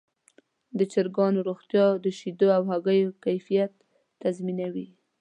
د 0.77 0.79
چرګانو 0.91 1.39
روغتیا 1.49 1.85
د 2.03 2.05
شیدو 2.19 2.47
او 2.57 2.63
هګیو 2.71 3.17
کیفیت 3.25 3.71
تضمینوي. 4.21 4.87